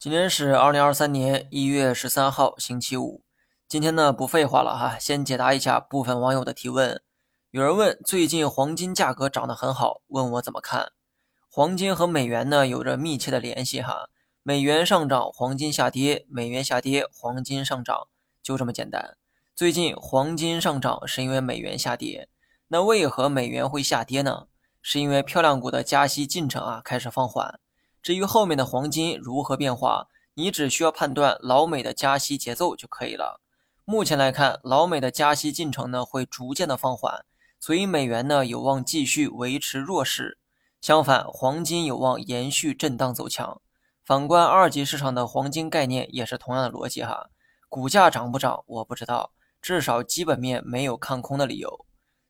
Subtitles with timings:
[0.00, 3.22] 今天是二零二三年一月十三号，星期五。
[3.68, 7.02] 今天呢，不废话了哈，先解答一下部分网友的提问。
[7.50, 10.92] 有人问，最近黄金价格涨得很好，问我怎么看？
[11.50, 14.08] 黄金和美元呢有着密切的联系哈，
[14.42, 18.08] 美元上涨，黄金下跌；美元下跌，黄金上涨，
[18.42, 19.18] 就这么简单。
[19.54, 22.30] 最近黄金上涨是因为美元下跌，
[22.68, 24.46] 那为何美元会下跌呢？
[24.80, 27.60] 是因为漂亮股的加息进程啊开始放缓。
[28.02, 33.40] 至于后面的黄金如何变化，你只需要判断老美的加息节奏就可以了。
[33.84, 37.24] 目前来看，老美的加息进程呢会逐渐的放缓，
[37.58, 40.38] 所以美元呢有望继续维持弱势。
[40.80, 43.60] 相反，黄金有望延续震荡走强。
[44.02, 47.28] 反观二级市场的黄金概念也是同样的逻辑哈，
[47.68, 51.84] 股价涨不涨我不知道，至少基本面没有看空的理由。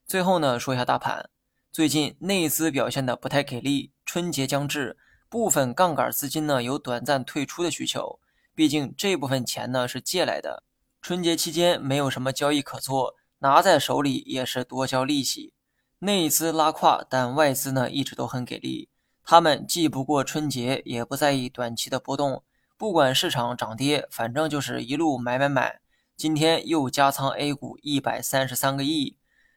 [0.05, 1.29] 最后呢说一下大盘，
[1.71, 4.97] 最近内资表现的不太给力，春节将至。
[5.31, 8.19] 部分杠杆资金呢有短暂退出的需求，
[8.53, 10.61] 毕竟这部分钱呢是借来的，
[11.01, 15.53] 春节期间没有什么交易可做，拿在手里也是多交利息。
[15.99, 18.89] 内资拉胯，但外资呢一直都很给力，
[19.23, 22.43] 他们既不过春节，也不在意短期的波动，
[22.75, 25.79] 不管市场涨跌，反正就是一路买买买。
[26.17, 29.15] 今天又加仓 A 股一百三十三个亿，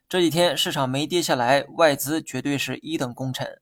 [0.09, 3.59] 这几天市场没跌下来，外资绝对是一等功臣。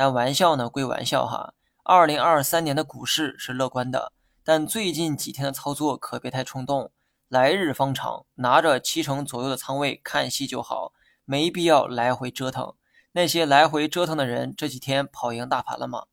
[0.00, 1.52] 但玩笑呢归玩笑哈，
[1.84, 6.90] 二零二三年的股市是乐观的，但最近几天的操作可别太冲动，
[7.28, 10.94] 来日方长，拿着七成左右的仓位看戏就好，
[11.26, 12.72] 没必要来回折腾。
[13.12, 16.06] 那些来回折腾的人，这几天跑赢大盘了吗？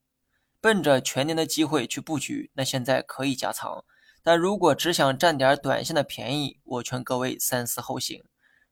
[0.59, 3.85] 奔着全年的机会去布局，那现在可以加仓，
[4.21, 8.21] 但如果只想占点短线的便宜，我劝各位三思后行。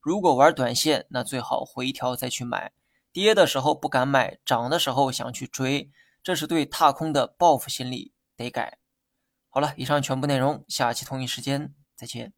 [0.01, 2.73] 如果玩短线，那最好回调再去买。
[3.15, 5.89] 跌的时候不敢买，涨的时候想去追，
[6.21, 8.77] 这是对踏空的报复心理，得改。
[9.47, 12.33] 好了，以上全部内容，下期同一时间再见。